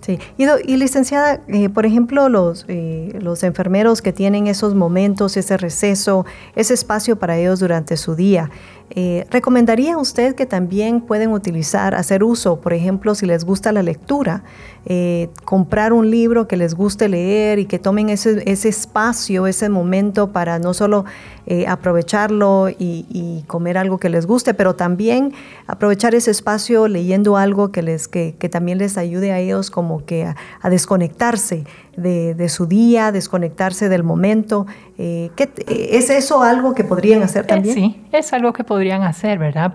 Sí, 0.00 0.18
y, 0.38 0.76
licenciada, 0.76 1.40
eh, 1.48 1.68
por 1.68 1.84
ejemplo, 1.84 2.30
los, 2.30 2.64
eh, 2.68 3.18
los 3.20 3.42
enfermeros 3.42 4.00
que 4.00 4.12
tienen 4.12 4.46
esos 4.46 4.74
momentos, 4.74 5.36
ese 5.36 5.58
receso, 5.58 6.24
ese 6.54 6.72
espacio 6.72 7.18
para 7.18 7.36
ellos 7.36 7.60
durante 7.60 7.96
su 7.98 8.14
día, 8.14 8.50
eh, 8.90 9.26
¿Recomendaría 9.30 9.98
usted 9.98 10.34
que 10.34 10.46
también 10.46 11.02
pueden 11.02 11.32
utilizar, 11.32 11.94
hacer 11.94 12.24
uso, 12.24 12.60
por 12.60 12.72
ejemplo, 12.72 13.14
si 13.14 13.26
les 13.26 13.44
gusta 13.44 13.70
la 13.70 13.82
lectura, 13.82 14.44
eh, 14.86 15.28
comprar 15.44 15.92
un 15.92 16.10
libro 16.10 16.48
que 16.48 16.56
les 16.56 16.74
guste 16.74 17.08
leer 17.08 17.58
y 17.58 17.66
que 17.66 17.78
tomen 17.78 18.08
ese, 18.08 18.42
espacio, 18.46 19.46
ese 19.46 19.68
momento 19.68 20.32
para 20.32 20.58
no 20.58 20.72
solo 20.72 21.04
eh, 21.46 21.66
aprovecharlo 21.66 22.70
y, 22.70 23.44
comer 23.46 23.78
algo 23.78 23.98
que 23.98 24.08
les 24.08 24.26
guste, 24.26 24.54
pero 24.54 24.74
también 24.74 25.32
aprovechar 25.66 26.14
ese 26.14 26.30
espacio 26.30 26.88
leyendo 26.88 27.36
algo 27.36 27.70
que, 27.70 27.82
les, 27.82 28.08
que, 28.08 28.32
también 28.50 28.78
les 28.78 28.96
ayude 28.96 29.32
a 29.32 29.38
ellos 29.38 29.70
como 29.70 30.04
que 30.04 30.24
a 30.24 30.70
desconectarse 30.70 31.64
de, 31.98 32.48
su 32.48 32.66
día, 32.66 33.12
desconectarse 33.12 33.88
del 33.88 34.04
momento. 34.04 34.66
Eh, 34.96 35.30
¿Es 35.66 36.10
eso 36.10 36.42
algo 36.42 36.74
que 36.74 36.84
podrían 36.84 37.22
hacer 37.22 37.44
eh, 37.44 37.48
también? 37.48 37.74
Sí, 37.74 38.02
es 38.12 38.32
algo 38.32 38.52
que 38.52 38.64
podrían 38.64 39.02
hacer, 39.02 39.38
¿verdad? 39.38 39.74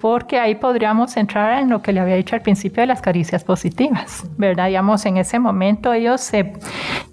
Porque 0.00 0.38
ahí 0.38 0.56
podríamos 0.56 1.16
entrar 1.16 1.62
en 1.62 1.70
lo 1.70 1.82
que 1.82 1.92
le 1.92 2.00
había 2.00 2.16
dicho 2.16 2.34
al 2.34 2.42
principio 2.42 2.82
de 2.82 2.86
las 2.86 3.00
caricias 3.00 3.44
positivas, 3.44 4.24
¿verdad? 4.36 4.66
Digamos, 4.66 5.06
en 5.06 5.16
ese 5.16 5.38
momento 5.38 5.92
ellos 5.92 6.20
se, 6.20 6.52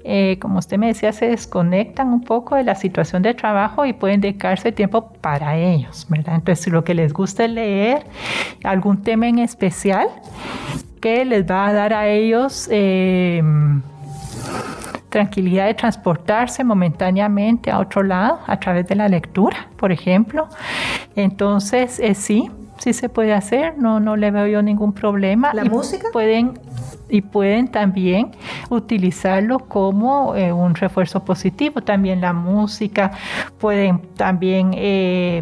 eh, 0.03 0.37
como 0.41 0.59
usted 0.59 0.77
me 0.77 0.87
decía, 0.87 1.13
se 1.13 1.27
desconectan 1.27 2.11
un 2.11 2.23
poco 2.23 2.55
de 2.55 2.63
la 2.63 2.75
situación 2.75 3.21
de 3.21 3.33
trabajo 3.33 3.85
y 3.85 3.93
pueden 3.93 4.21
dedicarse 4.21 4.71
tiempo 4.71 5.13
para 5.21 5.57
ellos, 5.57 6.05
¿verdad? 6.09 6.35
Entonces, 6.35 6.67
lo 6.73 6.83
que 6.83 6.93
les 6.93 7.13
gusta 7.13 7.45
es 7.45 7.51
leer 7.51 8.05
algún 8.63 9.03
tema 9.03 9.27
en 9.27 9.39
especial 9.39 10.07
que 10.99 11.23
les 11.25 11.49
va 11.49 11.67
a 11.67 11.73
dar 11.73 11.93
a 11.93 12.07
ellos 12.07 12.67
tranquilidad 15.09 15.65
de 15.65 15.73
transportarse 15.73 16.63
momentáneamente 16.63 17.71
a 17.71 17.79
otro 17.79 18.03
lado 18.03 18.39
a 18.47 18.59
través 18.59 18.87
de 18.87 18.95
la 18.95 19.07
lectura, 19.07 19.67
por 19.75 19.91
ejemplo. 19.91 20.47
Entonces, 21.15 21.99
eh, 21.99 22.15
sí, 22.15 22.49
sí 22.77 22.93
se 22.93 23.09
puede 23.09 23.33
hacer, 23.33 23.77
no, 23.77 23.99
no 23.99 24.15
le 24.15 24.31
veo 24.31 24.47
yo 24.47 24.61
ningún 24.61 24.93
problema. 24.93 25.53
¿La 25.53 25.65
música? 25.65 26.07
Pueden, 26.13 26.59
y 27.09 27.21
pueden 27.21 27.67
también 27.67 28.31
utilizarlo 28.69 29.59
como 29.59 30.35
eh, 30.35 30.53
un 30.53 30.75
refuerzo 30.75 31.25
positivo. 31.25 31.81
También 31.81 32.21
la 32.21 32.33
música, 32.33 33.11
pueden 33.59 33.99
también... 34.15 34.71
Eh, 34.75 35.41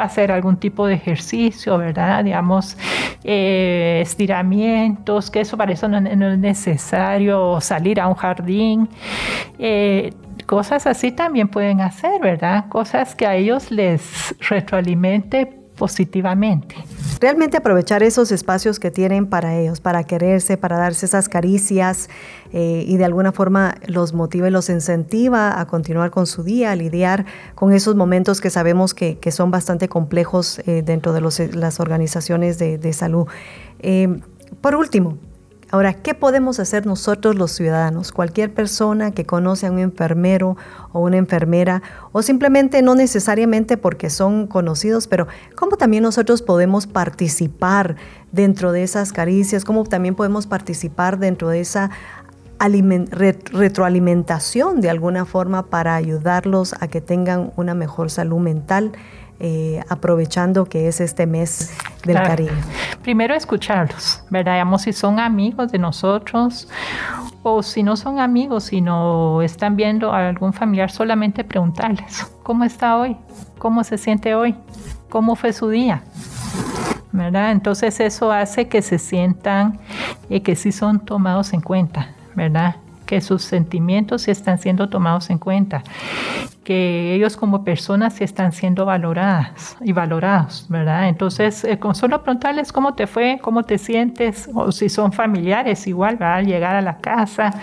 hacer 0.00 0.32
algún 0.32 0.56
tipo 0.56 0.86
de 0.86 0.94
ejercicio, 0.94 1.78
¿verdad? 1.78 2.24
Digamos, 2.24 2.76
eh, 3.24 4.00
estiramientos, 4.02 5.30
que 5.30 5.40
eso 5.40 5.56
para 5.56 5.72
eso 5.72 5.88
no, 5.88 5.98
es 5.98 6.38
necesario 6.38 7.60
salir 7.60 8.00
a 8.00 8.08
un 8.08 8.14
jardín. 8.14 8.88
Eh, 9.58 10.12
cosas 10.46 10.86
así 10.86 11.12
también 11.12 11.48
pueden 11.48 11.80
hacer, 11.80 12.20
¿verdad? 12.20 12.68
Cosas 12.68 13.14
que 13.14 13.26
a 13.26 13.34
ellos 13.34 13.70
les 13.70 14.34
retroalimente 14.48 15.57
positivamente 15.78 16.74
realmente 17.20 17.56
aprovechar 17.56 18.02
esos 18.02 18.32
espacios 18.32 18.78
que 18.78 18.90
tienen 18.90 19.26
para 19.26 19.56
ellos, 19.56 19.80
para 19.80 20.04
quererse, 20.04 20.56
para 20.56 20.76
darse 20.78 21.06
esas 21.06 21.28
caricias 21.28 22.08
eh, 22.52 22.84
y 22.86 22.96
de 22.96 23.04
alguna 23.04 23.32
forma 23.32 23.76
los 23.86 24.14
motiva 24.14 24.48
y 24.48 24.50
los 24.50 24.68
incentiva 24.68 25.60
a 25.60 25.66
continuar 25.66 26.10
con 26.10 26.26
su 26.26 26.42
día, 26.42 26.72
a 26.72 26.76
lidiar 26.76 27.26
con 27.54 27.72
esos 27.72 27.96
momentos 27.96 28.40
que 28.40 28.50
sabemos 28.50 28.94
que, 28.94 29.18
son 29.28 29.50
bastante 29.50 29.90
complejos 29.90 30.58
eh, 30.60 30.82
dentro 30.82 31.12
de 31.12 31.20
las 31.20 31.80
organizaciones 31.80 32.58
de, 32.58 32.92
salud. 32.94 33.26
Eh, 33.80 34.20
por 34.62 34.74
último, 34.74 35.18
Ahora, 35.70 35.92
¿qué 35.92 36.14
podemos 36.14 36.60
hacer 36.60 36.86
nosotros 36.86 37.36
los 37.36 37.52
ciudadanos? 37.52 38.10
Cualquier 38.10 38.54
persona 38.54 39.10
que 39.10 39.26
conoce 39.26 39.66
a 39.66 39.70
un 39.70 39.78
enfermero 39.78 40.56
o 40.92 41.00
una 41.00 41.18
enfermera, 41.18 41.82
o 42.12 42.22
simplemente 42.22 42.80
no 42.80 42.94
necesariamente 42.94 43.76
porque 43.76 44.08
son 44.08 44.46
conocidos, 44.46 45.08
pero 45.08 45.26
¿cómo 45.56 45.76
también 45.76 46.04
nosotros 46.04 46.40
podemos 46.40 46.86
participar 46.86 47.96
dentro 48.32 48.72
de 48.72 48.82
esas 48.82 49.12
caricias? 49.12 49.66
¿Cómo 49.66 49.84
también 49.84 50.14
podemos 50.14 50.46
participar 50.46 51.18
dentro 51.18 51.50
de 51.50 51.60
esa 51.60 51.90
retroalimentación 52.58 54.80
de 54.80 54.88
alguna 54.88 55.26
forma 55.26 55.66
para 55.66 55.96
ayudarlos 55.96 56.74
a 56.80 56.88
que 56.88 57.02
tengan 57.02 57.52
una 57.56 57.74
mejor 57.74 58.10
salud 58.10 58.38
mental? 58.38 58.92
Eh, 59.40 59.84
aprovechando 59.88 60.64
que 60.64 60.88
es 60.88 61.00
este 61.00 61.26
mes 61.26 61.70
del 62.08 62.22
cariño. 62.22 62.52
Primero 63.02 63.34
escucharlos, 63.34 64.22
¿verdad? 64.30 64.54
Digamos, 64.54 64.82
si 64.82 64.92
son 64.92 65.20
amigos 65.20 65.70
de 65.70 65.78
nosotros 65.78 66.68
o 67.42 67.62
si 67.62 67.82
no 67.82 67.96
son 67.96 68.18
amigos, 68.18 68.64
sino 68.64 69.40
están 69.42 69.76
viendo 69.76 70.12
a 70.12 70.28
algún 70.28 70.52
familiar, 70.52 70.90
solamente 70.90 71.44
preguntarles, 71.44 72.26
¿cómo 72.42 72.64
está 72.64 72.96
hoy? 72.96 73.16
¿Cómo 73.58 73.84
se 73.84 73.98
siente 73.98 74.34
hoy? 74.34 74.56
¿Cómo 75.08 75.36
fue 75.36 75.52
su 75.52 75.68
día? 75.68 76.02
¿verdad? 77.12 77.52
Entonces 77.52 78.00
eso 78.00 78.32
hace 78.32 78.68
que 78.68 78.82
se 78.82 78.98
sientan 78.98 79.78
y 80.28 80.40
que 80.40 80.56
sí 80.56 80.72
son 80.72 81.00
tomados 81.00 81.52
en 81.52 81.60
cuenta, 81.60 82.10
¿verdad? 82.34 82.76
Que 83.08 83.22
sus 83.22 83.42
sentimientos 83.42 84.28
están 84.28 84.58
siendo 84.58 84.90
tomados 84.90 85.30
en 85.30 85.38
cuenta 85.38 85.82
que 86.68 87.14
ellos 87.14 87.38
como 87.38 87.64
personas 87.64 88.20
están 88.20 88.52
siendo 88.52 88.84
valoradas 88.84 89.78
y 89.80 89.92
valorados, 89.92 90.66
¿verdad? 90.68 91.08
Entonces, 91.08 91.64
eh, 91.64 91.78
con 91.78 91.94
solo 91.94 92.22
preguntarles 92.22 92.74
cómo 92.74 92.92
te 92.92 93.06
fue, 93.06 93.38
cómo 93.40 93.62
te 93.62 93.78
sientes, 93.78 94.50
o 94.52 94.70
si 94.70 94.90
son 94.90 95.12
familiares, 95.12 95.86
igual, 95.86 96.22
Al 96.22 96.44
llegar 96.44 96.74
a 96.74 96.82
la 96.82 96.98
casa, 96.98 97.54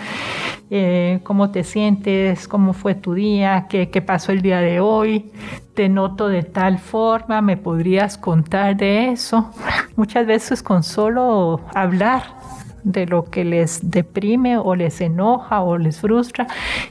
eh, 0.71 1.19
cómo 1.21 1.51
te 1.51 1.63
sientes, 1.63 2.47
cómo 2.47 2.73
fue 2.73 2.95
tu 2.95 3.13
día, 3.13 3.67
¿Qué, 3.69 3.91
qué 3.91 4.01
pasó 4.01 4.31
el 4.31 4.41
día 4.41 4.59
de 4.59 4.79
hoy, 4.79 5.31
te 5.75 5.87
noto 5.87 6.27
de 6.27 6.41
tal 6.41 6.79
forma, 6.79 7.43
me 7.43 7.57
podrías 7.57 8.17
contar 8.17 8.75
de 8.75 9.11
eso. 9.11 9.51
Muchas 9.95 10.25
veces 10.25 10.63
con 10.63 10.81
solo 10.81 11.61
hablar 11.75 12.23
de 12.85 13.07
lo 13.07 13.25
que 13.25 13.43
les 13.43 13.79
deprime 13.89 14.57
o 14.57 14.75
les 14.75 15.01
enoja 15.01 15.61
o 15.61 15.77
les 15.77 15.99
frustra 15.99 16.47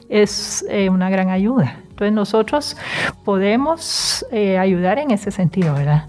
es 0.09 0.63
eh, 0.69 0.89
una 0.89 1.09
gran 1.09 1.29
ayuda. 1.29 1.79
Entonces 1.89 2.13
nosotros 2.13 2.77
podemos 3.23 4.25
eh, 4.31 4.59
ayudar 4.59 4.99
en 4.99 5.11
ese 5.11 5.31
sentido, 5.31 5.73
¿verdad? 5.73 6.05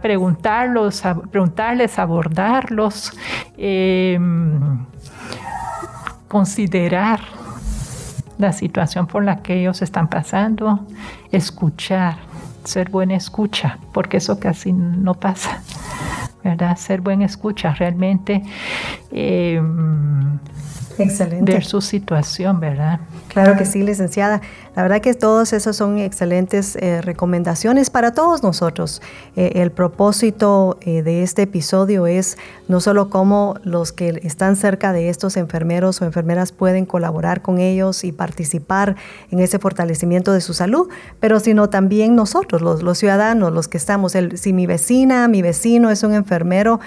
Preguntarlos, 0.00 1.02
preguntarles, 1.30 1.98
abordarlos, 1.98 3.12
em, 3.56 4.84
considerar 6.28 7.20
la 8.38 8.52
situación 8.52 9.06
por 9.06 9.24
la 9.24 9.42
que 9.42 9.60
ellos 9.60 9.82
están 9.82 10.08
pasando, 10.08 10.86
escuchar, 11.30 12.16
ser 12.64 12.90
buena 12.90 13.14
escucha, 13.14 13.78
porque 13.92 14.16
eso 14.16 14.38
casi 14.40 14.72
no 14.72 15.14
pasa, 15.14 15.62
¿verdad? 16.42 16.76
Ser 16.76 17.00
buena 17.00 17.26
escucha, 17.26 17.74
realmente 17.74 18.42
em, 19.10 20.38
Excelente. 20.98 21.52
ver 21.52 21.64
su 21.64 21.80
situación, 21.80 22.60
¿verdad? 22.60 23.00
Claro 23.28 23.56
que 23.56 23.64
sí, 23.64 23.82
licenciada. 23.82 24.40
La 24.74 24.82
verdad 24.82 25.00
que 25.00 25.14
todos 25.14 25.52
esos 25.52 25.76
son 25.76 25.98
excelentes 25.98 26.76
eh, 26.76 27.02
recomendaciones 27.02 27.90
para 27.90 28.12
todos 28.12 28.42
nosotros. 28.42 29.02
Eh, 29.36 29.52
el 29.56 29.70
propósito 29.70 30.78
eh, 30.80 31.02
de 31.02 31.22
este 31.22 31.42
episodio 31.42 32.06
es 32.06 32.38
no 32.68 32.80
solo 32.80 33.10
cómo 33.10 33.56
los 33.64 33.92
que 33.92 34.20
están 34.22 34.56
cerca 34.56 34.92
de 34.92 35.08
estos 35.08 35.36
enfermeros 35.36 36.00
o 36.00 36.04
enfermeras 36.04 36.52
pueden 36.52 36.86
colaborar 36.86 37.42
con 37.42 37.58
ellos 37.58 38.04
y 38.04 38.12
participar 38.12 38.96
en 39.30 39.40
ese 39.40 39.58
fortalecimiento 39.58 40.32
de 40.32 40.40
su 40.40 40.54
salud, 40.54 40.88
pero 41.20 41.38
sino 41.40 41.68
también 41.68 42.16
nosotros, 42.16 42.62
los, 42.62 42.98
ciudadanos, 42.98 43.52
los 43.52 43.68
que 43.68 43.76
estamos. 43.76 44.12
Si 44.34 44.52
mi 44.52 44.66
vecina, 44.66 45.28
mi 45.28 45.42
vecino 45.42 45.90
es 45.90 46.02
un 46.02 46.14
enfermero, 46.14 46.80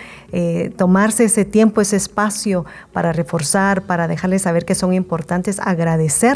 tomarse 0.75 1.25
ese 1.25 1.45
tiempo, 1.45 1.81
ese 1.81 1.95
espacio 1.95 2.65
para 2.93 3.13
reforzar, 3.13 3.83
para 3.83 4.07
dejarles 4.07 4.41
saber 4.43 4.65
que 4.65 4.75
son 4.75 4.93
importantes, 4.93 5.59
agradecer 5.59 6.35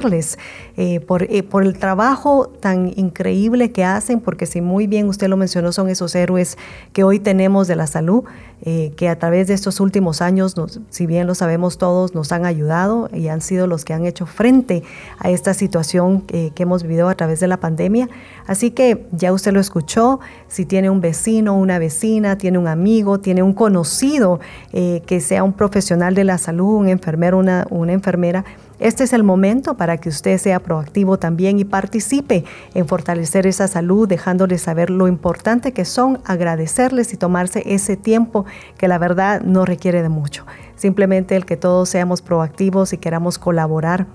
eh, 0.78 1.00
por, 1.02 1.24
eh, 1.40 1.44
por 1.44 1.64
el 1.64 1.78
trabajo 1.78 2.48
tan 2.60 2.92
increíble 2.96 3.72
que 3.72 3.84
hacen, 3.84 4.20
porque 4.20 4.46
si 4.46 4.62
muy 4.62 4.88
bien 4.88 5.08
usted 5.08 5.28
lo 5.28 5.38
mencionó, 5.38 5.72
son 5.72 5.90
esos 5.90 6.14
héroes 6.16 6.58
que 6.92 7.04
hoy 7.04 7.20
tenemos 7.20 7.68
de 7.68 7.76
la 7.76 7.88
salud, 7.88 8.24
eh, 8.62 8.92
que 8.98 9.08
a 9.08 9.18
través 9.18 9.48
de 9.48 9.54
estos 9.54 9.80
últimos 9.80 10.22
años, 10.22 10.54
si 10.90 11.06
bien 11.06 11.28
lo 11.28 11.36
sabemos 11.36 11.78
todos, 11.78 12.14
nos 12.14 12.32
han 12.34 12.46
ayudado 12.46 13.10
y 13.14 13.30
han 13.30 13.40
sido 13.40 13.68
los 13.68 13.86
que 13.86 13.94
han 13.94 14.06
hecho 14.06 14.26
frente 14.26 14.84
a 15.18 15.30
esta 15.30 15.54
situación 15.54 16.22
que 16.22 16.52
hemos 16.58 16.84
vivido 16.84 17.08
a 17.08 17.16
través 17.16 17.40
de 17.40 17.48
la 17.48 17.58
pandemia. 17.58 18.10
Así 18.46 18.72
que 18.72 19.08
ya 19.14 19.32
usted 19.32 19.54
lo 19.54 19.62
escuchó, 19.62 20.20
si 20.50 20.66
tiene 20.66 20.90
un 20.90 21.00
vecino, 21.00 21.56
una 21.56 21.80
vecina, 21.80 22.38
tiene 22.38 22.58
un 22.58 22.68
amigo, 22.68 23.22
tiene 23.22 23.44
un 23.44 23.54
conocido 23.54 24.42
que 24.72 25.22
sea 25.22 25.44
un 25.44 25.54
profesional 25.54 26.16
de 26.16 26.26
la 26.26 26.38
salud, 26.38 26.76
un 26.76 26.90
enfermero, 26.90 27.38
una, 27.38 27.66
una 27.70 27.94
enfermera, 27.94 28.44
Este 28.80 29.04
es 29.04 29.12
el 29.12 29.24
momento 29.24 29.76
para 29.76 29.98
que 29.98 30.08
usted 30.08 30.38
sea 30.38 30.62
proactivo 30.62 31.20
también 31.20 31.60
y 31.60 31.66
participe 31.66 32.46
en 32.74 32.88
fortalecer 32.88 33.46
esa 33.46 33.68
salud, 33.68 34.08
dejándoles 34.08 34.62
saber 34.62 34.90
lo 34.90 35.08
importante 35.08 35.74
que 35.74 35.84
son, 35.84 36.20
agradecerles 36.26 37.14
y 37.14 37.18
tomarse 37.18 37.64
ese 37.66 37.98
tiempo 37.98 38.46
que 38.78 38.88
la 38.88 38.98
verdad 38.98 39.42
no 39.42 39.66
requiere 39.66 40.02
de 40.02 40.10
mucho. 40.10 40.46
Simplemente 40.76 41.36
el 41.36 41.46
que 41.46 41.58
todos 41.58 41.90
seamos 41.90 42.22
proactivos 42.22 42.94
y 42.94 42.98
queramos 42.98 43.38
colaborar 43.38 44.08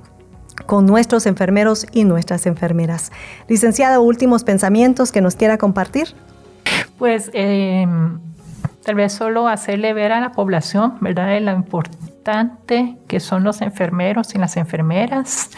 con 0.66 0.86
nuestros 0.86 1.26
enfermeros 1.26 1.86
y 1.92 2.04
nuestras 2.04 2.46
enfermeras. 2.46 3.12
Licenciada, 3.48 4.00
últimos 4.00 4.44
pensamientos 4.44 5.12
que 5.12 5.20
nos 5.20 5.36
quiera 5.36 5.58
compartir. 5.58 6.08
Pues 6.98 7.30
em, 7.34 8.18
tal 8.84 8.94
vez 8.94 9.12
solo 9.12 9.48
hacerle 9.48 9.92
ver 9.92 10.12
a 10.12 10.20
la 10.20 10.32
población, 10.32 10.94
¿verdad?, 11.00 11.28
de 11.28 11.40
lo 11.40 11.50
importante 12.24 12.96
que 13.06 13.20
son 13.20 13.44
los 13.44 13.60
enfermeros 13.60 14.34
y 14.34 14.38
las 14.38 14.56
enfermeras, 14.56 15.50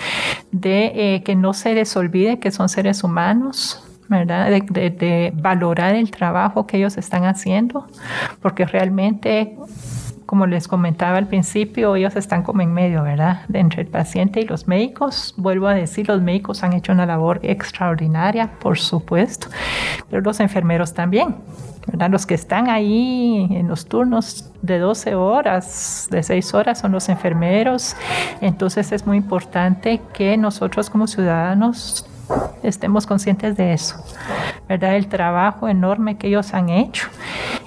de 0.51 1.15
eh, 1.15 1.23
que 1.23 1.37
no 1.37 1.53
se 1.53 1.75
les 1.75 1.97
olvide 1.97 2.41
que 2.41 2.51
son 2.51 2.69
seres 2.69 3.05
humanos, 3.05 3.85
¿verdad? 4.09 4.51
de, 4.51 5.33
valorar 5.37 5.95
el 5.95 6.11
trabajo 6.11 6.67
que 6.67 6.79
ellos 6.79 6.97
están 6.97 7.25
haciendo, 7.25 7.87
porque 8.41 8.65
realmente 8.65 9.57
como 10.27 10.47
les 10.47 10.69
comentaba 10.69 11.19
al 11.19 11.29
principio, 11.29 11.95
ellos 11.97 12.17
están 12.17 12.43
como 12.43 12.61
en 12.61 12.73
medio, 12.73 13.03
¿verdad? 13.05 13.43
entre 13.53 13.83
el 13.83 13.89
paciente 13.89 14.41
y 14.41 14.45
los 14.45 14.67
médicos. 14.67 15.35
Vuelvo 15.37 15.69
a 15.69 15.75
decir, 15.75 16.09
los 16.09 16.21
médicos 16.21 16.63
han 16.63 16.73
hecho 16.73 16.93
una 16.93 17.07
labor 17.07 17.41
extraordinaria, 17.43 18.51
por 18.59 18.79
supuesto, 18.79 19.49
pero 20.11 20.23
los 20.23 20.41
enfermeros 20.41 20.93
también. 20.93 21.37
¿verdad? 21.87 22.11
Los 22.11 22.27
que 22.27 22.35
están 22.35 22.69
ahí 22.69 23.47
en 23.51 23.69
los 23.69 23.87
turnos 23.87 24.51
de 24.61 24.81
12 24.81 25.15
horas, 25.15 26.09
de 26.11 26.23
6 26.23 26.55
horas, 26.55 26.81
son 26.81 26.91
los 26.91 27.09
enfermeros. 27.09 27.97
Entonces 28.41 28.91
es 28.91 29.07
muy 29.07 29.17
importante 29.17 30.01
que 30.13 30.37
nosotros 30.37 30.91
como 30.91 31.07
ciudadanos 31.07 32.05
estemos 32.63 33.07
conscientes 33.07 33.57
de 33.57 33.73
eso, 33.73 33.97
¿verdad? 34.69 34.97
El 34.97 35.09
trabajo 35.09 35.69
enorme 35.69 36.17
que 36.17 36.29
ellos 36.29 36.55
han 36.55 36.69
hecho 36.69 37.09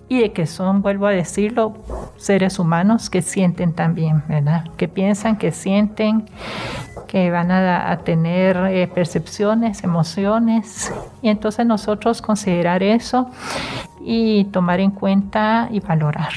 y 0.10 0.20
de 0.20 0.34
que 0.34 0.48
son, 0.48 0.82
vuelvo 0.82 1.06
a 1.06 1.12
decirlo, 1.12 1.76
seres 2.18 2.60
humanos 2.60 3.10
que 3.10 3.22
sienten 3.22 3.74
también, 3.74 4.24
¿verdad? 4.28 4.66
Que 4.76 4.88
piensan, 4.88 5.38
que 5.38 5.52
sienten, 5.52 6.26
que 7.08 7.32
van 7.32 7.52
a, 7.52 7.98
tener 8.04 8.58
eh, 8.70 8.88
percepciones, 8.88 9.84
emociones, 9.84 10.94
y 11.22 11.30
entonces 11.30 11.66
nosotros 11.66 12.22
considerar 12.22 12.84
eso 12.84 13.30
y 14.02 14.46
tomar 14.46 14.80
en 14.80 14.92
cuenta 14.92 15.70
y 15.72 15.80
valorar. 15.80 16.34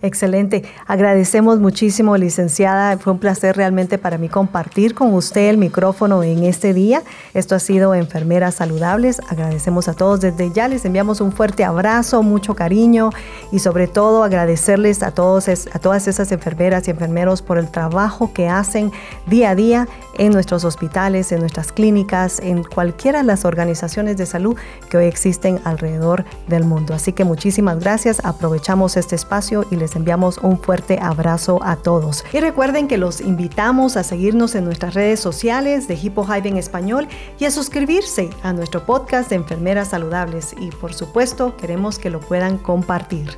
Excelente. 0.00 0.62
Agradecemos 0.86 1.58
muchísimo, 1.58 2.16
licenciada. 2.16 2.96
Fue 2.98 3.12
un 3.12 3.18
placer 3.18 3.56
realmente 3.56 3.98
para 3.98 4.16
mí 4.16 4.28
compartir 4.28 4.94
con 4.94 5.12
usted 5.12 5.48
el 5.48 5.58
micrófono 5.58 6.22
en 6.22 6.44
este 6.44 6.72
día. 6.72 7.02
Esto 7.34 7.56
ha 7.56 7.58
sido 7.58 7.96
Enfermeras 7.96 8.54
Saludables. 8.56 9.20
Agradecemos 9.28 9.88
a 9.88 9.94
todos 9.94 10.20
desde 10.20 10.52
ya. 10.52 10.68
Les 10.68 10.84
enviamos 10.84 11.20
un 11.20 11.32
fuerte 11.32 11.64
abrazo, 11.64 12.22
mucho 12.22 12.54
cariño 12.54 13.10
y 13.50 13.58
sobre 13.58 13.88
todo 13.88 14.22
agradecerles 14.22 15.02
a, 15.02 15.10
todos, 15.10 15.48
a 15.48 15.78
todas 15.80 16.06
esas 16.06 16.30
enfermeras 16.30 16.86
y 16.86 16.92
enfermeros 16.92 17.42
por 17.42 17.58
el 17.58 17.68
trabajo 17.68 18.32
que 18.32 18.48
hacen 18.48 18.92
día 19.26 19.50
a 19.50 19.54
día 19.56 19.88
en 20.16 20.32
nuestros 20.32 20.64
hospitales, 20.64 21.32
en 21.32 21.40
nuestras 21.40 21.72
clínicas, 21.72 22.38
en 22.38 22.62
cualquiera 22.62 23.18
de 23.18 23.24
las 23.24 23.44
organizaciones 23.44 24.16
de 24.16 24.26
salud 24.26 24.56
que 24.90 24.96
hoy 24.96 25.06
existen 25.06 25.60
alrededor 25.64 26.24
del 26.46 26.64
mundo. 26.64 26.94
Así 26.94 27.12
que 27.12 27.24
muchísimas 27.24 27.80
gracias. 27.80 28.24
Aprovechamos 28.24 28.96
este 28.96 29.16
espacio 29.16 29.64
y 29.72 29.76
les 29.88 29.96
enviamos 29.96 30.38
un 30.38 30.60
fuerte 30.60 30.98
abrazo 31.00 31.60
a 31.62 31.76
todos. 31.76 32.22
Y 32.32 32.40
recuerden 32.40 32.88
que 32.88 32.98
los 32.98 33.20
invitamos 33.20 33.96
a 33.96 34.02
seguirnos 34.02 34.54
en 34.54 34.64
nuestras 34.64 34.92
redes 34.92 35.18
sociales 35.18 35.88
de 35.88 35.94
Hippo 35.94 36.24
Hive 36.24 36.48
en 36.48 36.58
español 36.58 37.08
y 37.38 37.46
a 37.46 37.50
suscribirse 37.50 38.28
a 38.42 38.52
nuestro 38.52 38.84
podcast 38.84 39.30
de 39.30 39.36
Enfermeras 39.36 39.88
Saludables. 39.88 40.54
Y 40.60 40.70
por 40.70 40.92
supuesto, 40.92 41.56
queremos 41.56 41.98
que 41.98 42.10
lo 42.10 42.20
puedan 42.20 42.58
compartir. 42.58 43.30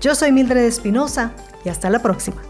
Yo 0.00 0.14
soy 0.14 0.30
Mildred 0.30 0.64
Espinosa 0.64 1.32
y 1.64 1.70
hasta 1.70 1.88
la 1.88 2.00
próxima. 2.00 2.42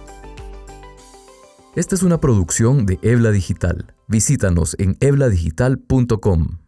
Esta 1.77 1.95
es 1.95 2.03
una 2.03 2.19
producción 2.21 2.87
de 2.87 2.99
Ebla 3.03 3.31
Digital. 3.31 3.95
Visítanos 4.09 4.75
en 4.79 4.97
ebladigital.com. 5.01 6.64